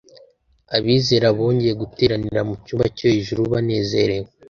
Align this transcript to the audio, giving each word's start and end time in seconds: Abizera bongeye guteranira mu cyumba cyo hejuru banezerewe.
Abizera 0.77 1.27
bongeye 1.37 1.73
guteranira 1.81 2.41
mu 2.47 2.53
cyumba 2.63 2.85
cyo 2.97 3.07
hejuru 3.13 3.41
banezerewe. 3.53 4.29